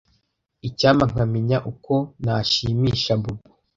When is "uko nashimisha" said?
1.71-3.11